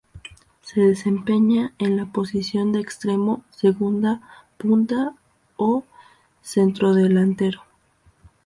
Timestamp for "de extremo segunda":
2.71-4.19